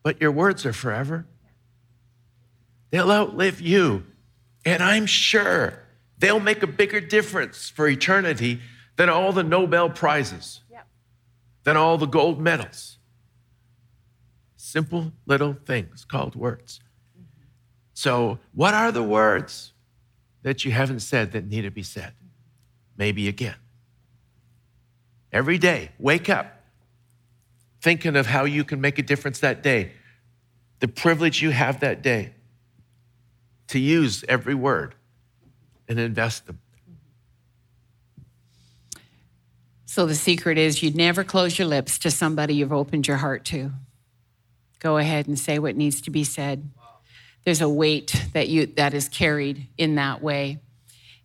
[0.03, 1.25] but your words are forever.
[2.91, 4.05] They'll outlive you.
[4.65, 5.79] And I'm sure
[6.17, 8.61] they'll make a bigger difference for eternity
[8.95, 10.61] than all the Nobel Prizes.
[11.65, 12.97] than all the gold medals.
[14.55, 16.79] Simple little things called words.
[17.93, 19.73] So, what are the words
[20.43, 22.13] that you haven't said that need to be said?
[22.97, 23.55] Maybe again.
[25.31, 26.55] Every day, wake up
[27.81, 29.91] thinking of how you can make a difference that day,
[30.79, 32.33] the privilege you have that day
[33.67, 34.95] to use every word
[35.87, 36.59] and invest them.
[39.85, 43.45] So the secret is you'd never close your lips to somebody you've opened your heart
[43.45, 43.71] to.
[44.79, 46.69] Go ahead and say what needs to be said.
[47.43, 50.59] There's a weight that you that is carried in that way.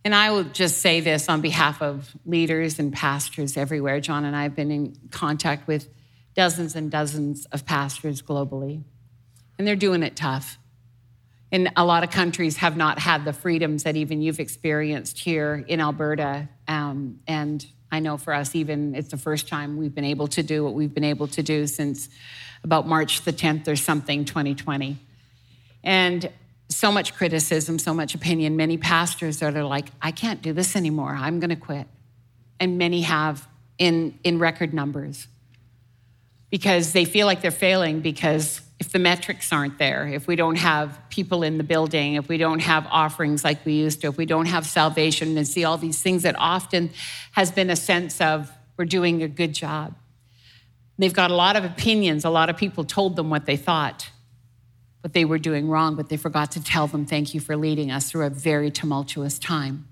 [0.03, 3.99] And I will just say this on behalf of leaders and pastors everywhere.
[3.99, 5.87] John and I have been in contact with
[6.33, 8.83] dozens and dozens of pastors globally,
[9.57, 10.57] and they're doing it tough.
[11.51, 15.63] And a lot of countries have not had the freedoms that even you've experienced here
[15.67, 16.47] in Alberta.
[16.67, 20.43] Um, and I know for us, even it's the first time we've been able to
[20.43, 22.07] do what we've been able to do since
[22.63, 24.97] about March the 10th or something, 2020.
[25.83, 26.31] And
[26.71, 28.55] so much criticism, so much opinion.
[28.55, 31.15] Many pastors that are like, I can't do this anymore.
[31.17, 31.87] I'm going to quit.
[32.59, 35.27] And many have in, in record numbers
[36.49, 40.57] because they feel like they're failing because if the metrics aren't there, if we don't
[40.57, 44.17] have people in the building, if we don't have offerings like we used to, if
[44.17, 46.89] we don't have salvation and see all these things that often
[47.31, 49.95] has been a sense of we're doing a good job.
[50.97, 52.25] They've got a lot of opinions.
[52.25, 54.09] A lot of people told them what they thought,
[55.01, 57.91] what they were doing wrong, but they forgot to tell them, thank you for leading
[57.91, 59.87] us through a very tumultuous time.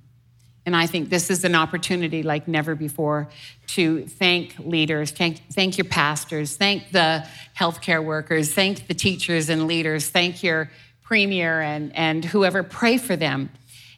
[0.66, 3.28] And I think this is an opportunity like never before
[3.68, 7.26] to thank leaders, thank, thank your pastors, thank the
[7.58, 10.70] healthcare workers, thank the teachers and leaders, thank your
[11.02, 13.50] premier and, and whoever, pray for them.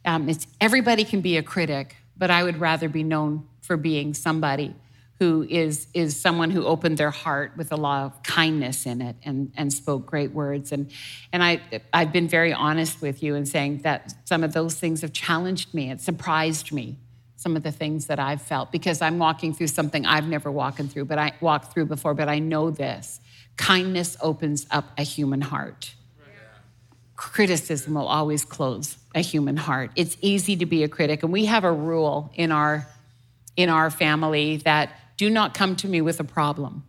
[0.06, 4.14] Um, it's, everybody can be a critic, but I would rather be known for being
[4.14, 4.74] somebody
[5.22, 9.16] who is, is someone who opened their heart with a lot of kindness in it
[9.24, 10.72] and, and spoke great words.
[10.72, 10.90] And,
[11.32, 11.62] and I,
[11.94, 15.76] I've been very honest with you in saying that some of those things have challenged
[15.76, 15.92] me.
[15.92, 16.98] It surprised me,
[17.36, 20.82] some of the things that I've felt, because I'm walking through something I've never walked
[20.82, 23.22] through, but I walked through before, but I know this.
[23.58, 25.94] Kindness opens up a human heart.
[27.16, 29.92] Criticism will always close a human heart.
[29.96, 32.88] It's easy to be a critic, and we have a rule in our
[33.58, 36.84] in our family that do not come to me with a problem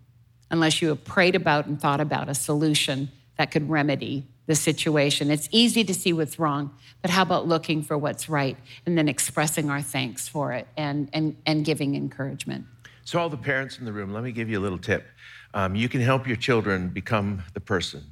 [0.51, 5.31] unless you have prayed about and thought about a solution that could remedy the situation.
[5.31, 9.07] It's easy to see what's wrong, but how about looking for what's right and then
[9.07, 12.64] expressing our thanks for it and, and, and giving encouragement?
[13.05, 15.07] So, all the parents in the room, let me give you a little tip.
[15.53, 18.03] Um, you can help your children become the person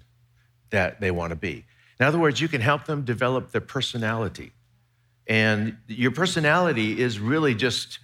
[0.69, 1.65] that they want to be.
[1.99, 4.53] In other words, you can help them develop their personality.
[5.27, 8.01] And your personality is really just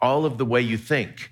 [0.00, 1.31] all of the way you think.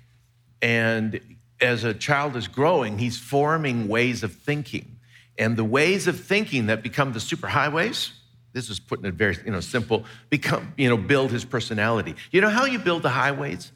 [0.61, 1.19] And
[1.59, 4.99] as a child is growing, he's forming ways of thinking.
[5.37, 8.11] And the ways of thinking that become the superhighways,
[8.53, 12.15] this is putting it very you know, simple, become, you know, build his personality.
[12.31, 13.71] You know how you build the highways?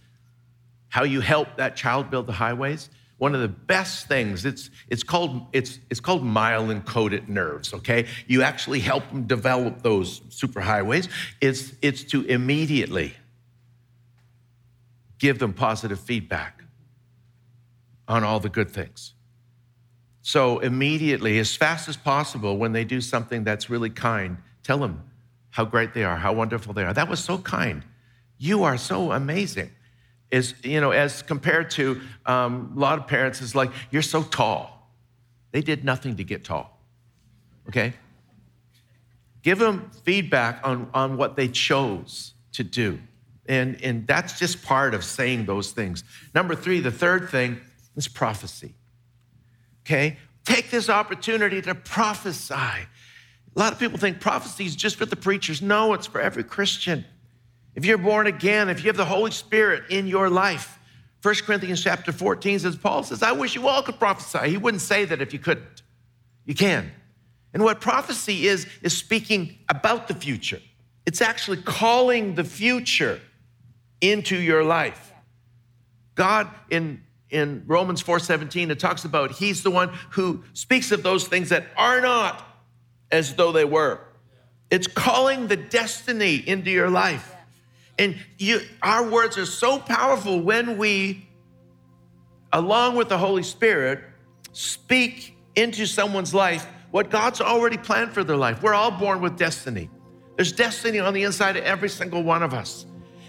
[0.89, 2.89] How you help that child build the highways?
[3.17, 8.07] One of the best things, it's, it's, called, it's, it's called myelin coated nerves, okay?
[8.27, 11.07] You actually help them develop those superhighways.
[11.39, 13.15] It's, it's to immediately
[15.17, 16.64] give them positive feedback
[18.07, 19.13] on all the good things.
[20.21, 25.03] So, immediately, as fast as possible, when they do something that's really kind, tell them
[25.51, 26.93] how great they are, how wonderful they are.
[26.93, 27.83] That was so kind.
[28.37, 29.71] You are so amazing.
[30.31, 34.23] Is you know, as compared to um, a lot of parents, is like you're so
[34.23, 34.91] tall.
[35.51, 36.81] They did nothing to get tall.
[37.69, 37.93] Okay.
[39.41, 42.99] Give them feedback on, on what they chose to do.
[43.47, 46.03] And, and that's just part of saying those things.
[46.33, 47.61] Number three, the third thing
[47.95, 48.75] is prophecy.
[49.85, 50.17] Okay?
[50.43, 52.53] Take this opportunity to prophesy.
[52.53, 52.87] A
[53.55, 55.61] lot of people think prophecy is just for the preachers.
[55.61, 57.05] No, it's for every Christian.
[57.73, 60.79] If you're born again, if you have the Holy Spirit in your life,
[61.21, 64.49] 1 Corinthians chapter 14 says, Paul says, I wish you all could prophesy.
[64.49, 65.81] He wouldn't say that if you couldn't.
[66.45, 66.91] You can.
[67.53, 70.59] And what prophecy is, is speaking about the future.
[71.05, 73.19] It's actually calling the future
[74.01, 75.13] into your life.
[76.15, 77.01] God in
[77.35, 81.67] in Romans 4:17 it talks about he's the one who speaks of those things that
[81.75, 82.41] are not
[83.11, 83.99] as though they were.
[84.71, 87.35] It's calling the destiny into your life.
[87.99, 91.27] And you, our words are so powerful when we
[92.53, 93.99] along with the Holy Spirit
[94.53, 98.63] speak into someone's life what God's already planned for their life.
[98.63, 99.89] We're all born with destiny.
[100.37, 102.85] There's destiny on the inside of every single one of us.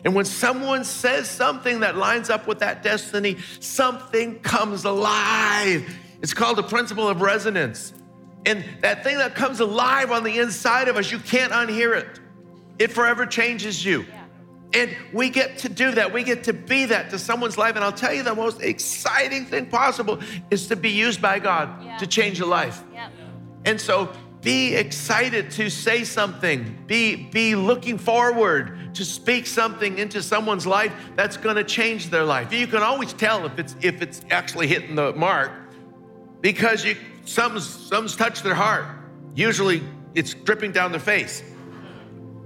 [0.07, 5.85] And when someone says something that lines up with that destiny, something comes alive.
[6.23, 7.93] It's called the principle of resonance.
[8.47, 12.21] And that thing that comes alive on the inside of us, you can't unhear it.
[12.79, 14.07] It forever changes you.
[14.73, 16.13] And we get to do that.
[16.13, 17.75] We get to be that to someone's life.
[17.75, 20.21] And I'll tell you the most exciting thing possible
[20.53, 21.97] is to be used by God Yeah.
[21.99, 22.81] to change a life.
[22.95, 23.11] Yep.
[23.65, 24.13] And so
[24.47, 26.79] be excited to say something.
[26.87, 32.53] Be, be looking forward to speak something into someone's life that's gonna change their life.
[32.53, 35.51] You can always tell if it's if it's actually hitting the mark
[36.43, 36.95] because you
[37.25, 38.85] something's something's touched their heart.
[39.35, 39.83] Usually
[40.15, 41.43] it's dripping down their face.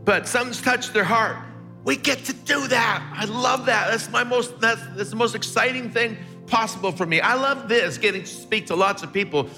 [0.02, 1.36] But something's touched their heart.
[1.84, 3.12] We get to do that.
[3.14, 3.90] I love that.
[3.90, 7.20] That's my most that's, that's the most exciting thing possible for me.
[7.20, 9.50] I love this, getting to speak to lots of people.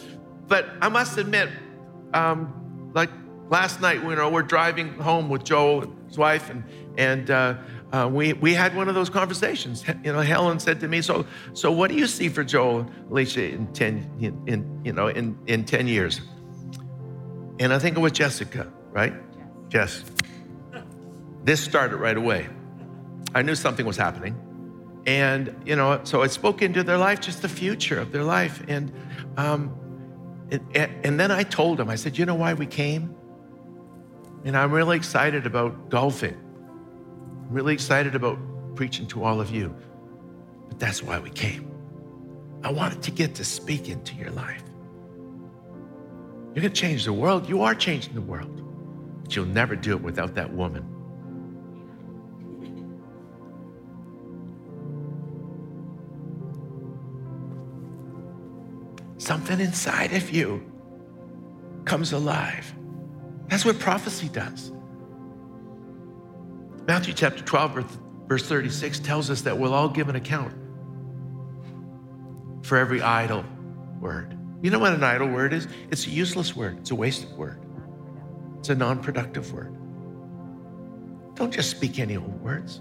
[0.49, 1.49] But I must admit,
[2.15, 3.11] um, like
[3.49, 6.65] last night, you know, we're driving home with Joel and his wife, and
[6.97, 7.55] and uh,
[7.93, 9.85] uh, we we had one of those conversations.
[10.05, 13.51] You know, Helen said to me, "So so, what do you see for Joel Alicia
[13.51, 16.21] in ten in, in you know in in ten years?"
[17.59, 19.13] And I think it was Jessica, right?
[19.69, 20.05] Jess.
[21.45, 22.49] This started right away.
[23.35, 24.37] I knew something was happening.
[25.07, 28.63] And, you know, so I spoke into their life, just the future of their life.
[28.69, 28.93] And,
[29.37, 29.75] um,
[30.53, 33.15] and, and then I told them, I said, you know why we came?
[34.45, 36.35] And I'm really excited about golfing.
[36.35, 38.39] I'm really excited about
[38.75, 39.75] preaching to all of you.
[40.69, 41.71] But that's why we came.
[42.63, 44.63] I wanted to get to speak into your life.
[46.55, 47.49] You're going to change the world.
[47.49, 48.63] You are changing the world.
[49.23, 50.85] But you'll never do it without that woman.
[59.23, 60.69] Something inside of you
[61.85, 62.75] comes alive.
[63.47, 64.73] That's what prophecy does.
[66.89, 70.53] Matthew chapter 12, verse- verse 36 tells us that we'll all give an account
[72.63, 73.45] for every idle
[74.01, 74.37] word.
[74.61, 75.69] You know what an idle word is?
[75.93, 77.65] It's a useless word, it's a wasted word,
[78.59, 79.73] it's a non productive word.
[81.37, 82.81] Don't just speak any old words.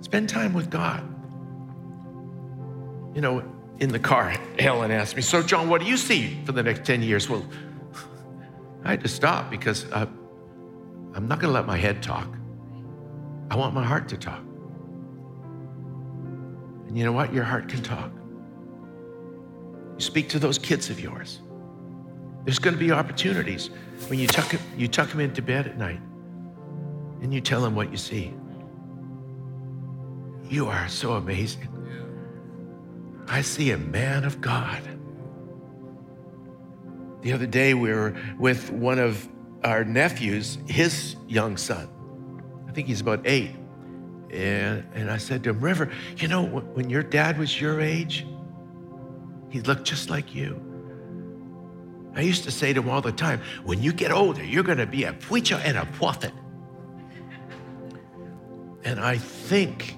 [0.00, 1.02] Spend time with God.
[3.14, 6.52] You know, in the car, Helen asked me, So, John, what do you see for
[6.52, 7.28] the next 10 years?
[7.28, 7.44] Well,
[8.84, 10.06] I had to stop because uh,
[11.14, 12.28] I'm not going to let my head talk.
[13.50, 14.40] I want my heart to talk.
[16.86, 17.32] And you know what?
[17.32, 18.10] Your heart can talk.
[19.98, 21.40] You speak to those kids of yours.
[22.44, 23.70] There's going to be opportunities
[24.08, 26.00] when you tuck, you tuck them into bed at night
[27.22, 28.32] and you tell them what you see.
[30.48, 31.75] You are so amazing.
[33.28, 34.82] I see a man of God.
[37.22, 39.28] The other day, we were with one of
[39.64, 41.88] our nephews, his young son.
[42.68, 43.50] I think he's about eight.
[44.30, 48.26] And, and I said to him, River, you know, when your dad was your age,
[49.48, 50.62] he looked just like you.
[52.14, 54.78] I used to say to him all the time, when you get older, you're going
[54.78, 56.32] to be a preacher and a prophet.
[58.84, 59.96] And I think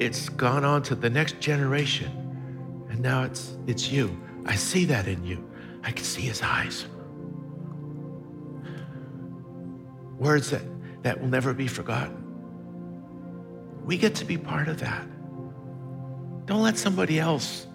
[0.00, 2.23] it's gone on to the next generation.
[2.94, 4.16] And now it's, it's you.
[4.46, 5.44] I see that in you.
[5.82, 6.86] I can see his eyes.
[10.16, 10.62] Words that,
[11.02, 12.22] that will never be forgotten.
[13.84, 15.04] We get to be part of that.
[16.46, 17.66] Don't let somebody else,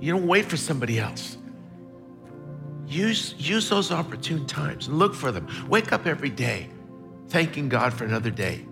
[0.00, 1.36] you don't wait for somebody else.
[2.86, 5.48] Use, use those opportune times and look for them.
[5.68, 6.70] Wake up every day
[7.28, 8.66] thanking God for another day,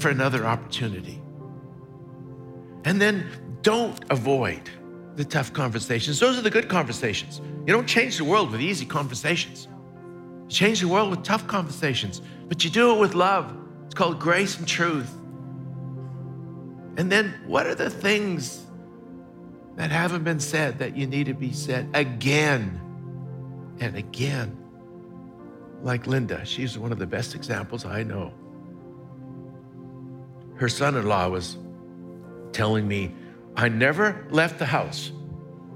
[0.00, 1.22] for another opportunity.
[2.84, 4.68] And then don't avoid
[5.16, 6.18] the tough conversations.
[6.18, 7.40] Those are the good conversations.
[7.66, 9.68] You don't change the world with easy conversations.
[10.44, 13.54] You change the world with tough conversations, but you do it with love.
[13.86, 15.12] It's called grace and truth.
[16.96, 18.64] And then what are the things
[19.76, 22.80] that haven't been said that you need to be said again
[23.80, 24.56] and again?
[25.82, 28.32] Like Linda, she's one of the best examples I know.
[30.54, 31.56] Her son in law was
[32.52, 33.14] telling me,
[33.56, 35.12] I never left the house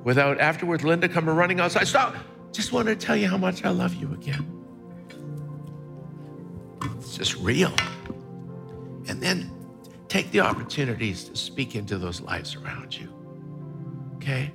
[0.05, 1.87] without afterwards Linda coming running outside.
[1.87, 2.15] Stop!
[2.53, 4.53] Just wanted to tell you how much I love you again.
[6.99, 7.75] It's just real.
[9.09, 9.51] And then
[10.09, 13.13] take the opportunities to speak into those lives around you.
[14.17, 14.53] Okay?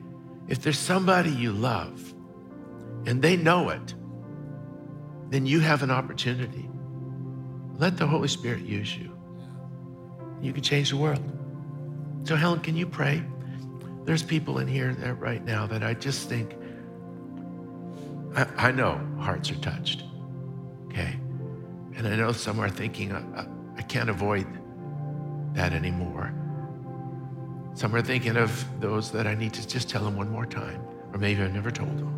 [0.48, 2.14] If there's somebody you love
[3.06, 3.94] and they know it,
[5.30, 6.70] then you have an opportunity.
[7.78, 9.18] Let the Holy Spirit use you.
[10.42, 11.24] You can change the world.
[12.24, 13.24] So, Helen, can you pray?
[14.04, 16.56] There's people in here that right now that I just think,
[18.36, 20.04] I, I know hearts are touched,
[20.88, 21.16] okay?
[21.96, 23.46] And I know some are thinking, I,
[23.78, 24.48] I, can't avoid
[25.54, 26.34] that anymore.
[27.74, 30.82] Some are thinking of those that I need to just tell them one more time,
[31.12, 32.18] or maybe I've never told them.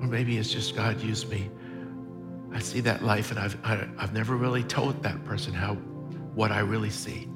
[0.00, 1.50] Or maybe it's just God used me.
[2.52, 5.52] I see that life and I've, I, have i have never really told that person
[5.52, 5.74] how,
[6.34, 7.28] what I really see.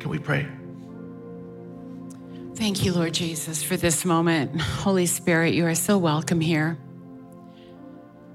[0.00, 0.46] Can we pray?
[2.56, 4.60] Thank you, Lord Jesus, for this moment.
[4.60, 6.78] Holy Spirit, you are so welcome here.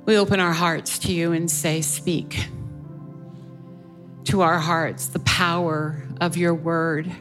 [0.05, 2.47] We open our hearts to you and say, Speak
[4.25, 7.11] to our hearts the power of your word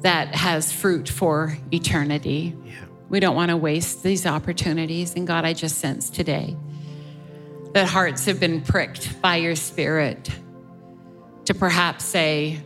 [0.00, 2.54] that has fruit for eternity.
[2.64, 2.72] Yeah.
[3.08, 5.14] We don't want to waste these opportunities.
[5.14, 6.56] And God, I just sense today
[7.72, 10.30] that hearts have been pricked by your spirit
[11.46, 12.60] to perhaps say,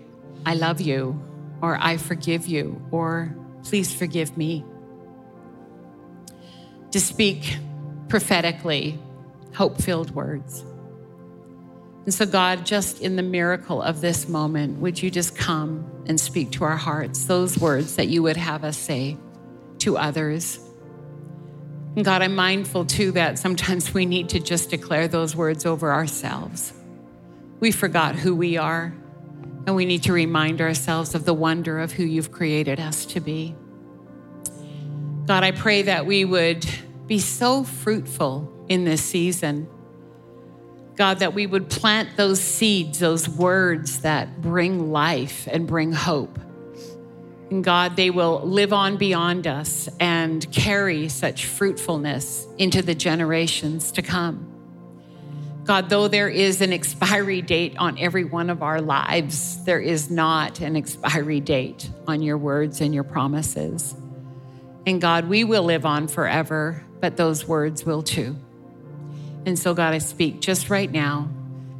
[0.47, 1.20] I love you,
[1.61, 3.34] or I forgive you, or
[3.64, 4.64] please forgive me.
[6.93, 7.57] To speak
[8.09, 8.99] prophetically,
[9.55, 10.64] hope filled words.
[12.05, 16.18] And so, God, just in the miracle of this moment, would you just come and
[16.18, 19.18] speak to our hearts those words that you would have us say
[19.80, 20.59] to others?
[21.97, 25.93] And God, I'm mindful too that sometimes we need to just declare those words over
[25.93, 26.72] ourselves.
[27.61, 28.95] We forgot who we are,
[29.68, 33.20] and we need to remind ourselves of the wonder of who you've created us to
[33.20, 33.54] be.
[35.26, 36.66] God, I pray that we would
[37.06, 39.68] be so fruitful in this season.
[40.96, 46.38] God, that we would plant those seeds, those words that bring life and bring hope.
[47.50, 53.92] And God, they will live on beyond us and carry such fruitfulness into the generations
[53.92, 54.57] to come.
[55.68, 60.10] God, though there is an expiry date on every one of our lives, there is
[60.10, 63.94] not an expiry date on your words and your promises.
[64.86, 68.34] And God, we will live on forever, but those words will too.
[69.44, 71.28] And so, God, I speak just right now,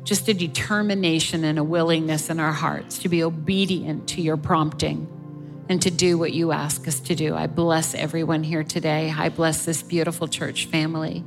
[0.05, 5.09] just a determination and a willingness in our hearts to be obedient to your prompting
[5.70, 7.34] and to do what you ask us to do.
[7.34, 9.14] I bless everyone here today.
[9.16, 11.24] I bless this beautiful church family.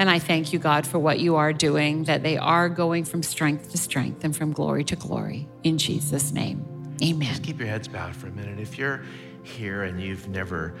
[0.00, 3.22] And I thank you, God, for what you are doing, that they are going from
[3.22, 5.46] strength to strength and from glory to glory.
[5.62, 6.64] In Jesus' name,
[7.02, 7.28] amen.
[7.28, 8.58] Just keep your heads bowed for a minute.
[8.58, 9.04] If you're
[9.42, 10.74] here and you've never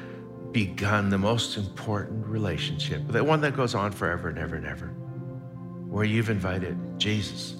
[0.52, 4.86] begun the most important relationship, the one that goes on forever and ever and ever,
[4.86, 7.56] where you've invited Jesus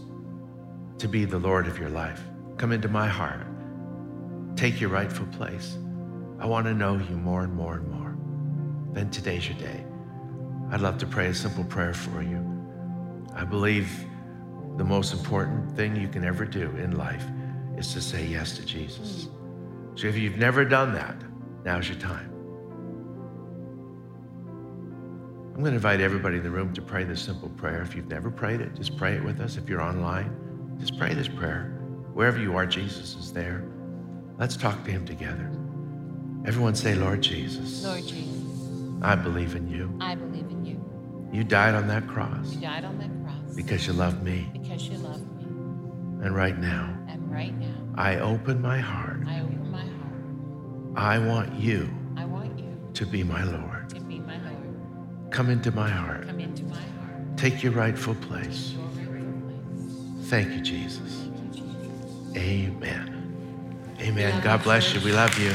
[0.96, 2.22] to be the Lord of your life,
[2.56, 3.46] come into my heart
[4.56, 5.76] take your rightful place.
[6.38, 8.16] I want to know you more and more and more.
[8.94, 9.89] Then today's your day.
[10.71, 12.47] I'd love to pray a simple prayer for you.
[13.35, 14.05] I believe
[14.77, 17.25] the most important thing you can ever do in life
[17.77, 19.29] is to say yes to Jesus.
[19.97, 21.16] So if you've never done that,
[21.64, 22.31] now's your time.
[25.55, 27.83] I'm going to invite everybody in the room to pray this simple prayer.
[27.83, 29.57] If you've never prayed it, just pray it with us.
[29.57, 31.77] If you're online, just pray this prayer.
[32.14, 33.64] Wherever you are, Jesus is there.
[34.39, 35.51] Let's talk to him together.
[36.47, 37.85] Everyone say, Lord Jesus.
[37.85, 38.41] Lord Jesus.
[39.03, 39.95] I believe in you.
[40.01, 40.59] I believe in you.
[41.33, 42.55] You died on that cross.
[42.55, 43.55] You died on that cross.
[43.55, 44.49] Because you love me.
[44.53, 45.45] Because you love me.
[46.24, 46.97] And right now.
[47.09, 47.74] And right now.
[47.95, 49.20] I open my heart.
[49.26, 49.91] I open my heart.
[50.97, 51.89] I want you.
[52.16, 52.76] I want you.
[52.95, 53.91] To be my Lord.
[53.91, 55.31] To be my Lord.
[55.31, 56.26] Come into my heart.
[56.26, 57.37] Come into my heart.
[57.37, 58.72] Take your rightful place.
[58.72, 60.28] Your rightful place.
[60.28, 61.01] Thank you, Jesus.
[61.01, 62.37] Thank you, Jesus.
[62.37, 63.97] Amen.
[64.01, 64.43] Amen.
[64.43, 65.01] God bless you.
[65.01, 65.55] We love you.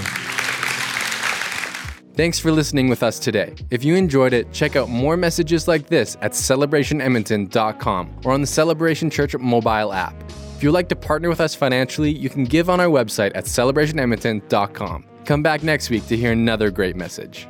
[2.16, 3.53] Thanks for listening with us today.
[3.72, 8.47] If you enjoyed it, check out more messages like this at celebrationedmonton.com or on the
[8.47, 10.16] Celebration Church mobile app.
[10.55, 13.43] If you'd like to partner with us financially, you can give on our website at
[13.43, 15.05] celebrationedmonton.com.
[15.26, 17.49] Come back next week to hear another great message.